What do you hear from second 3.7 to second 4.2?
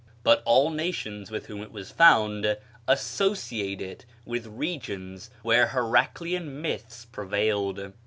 it